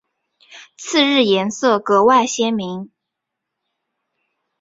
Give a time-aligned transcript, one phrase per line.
[0.79, 2.89] 次日颜色格外鲜明。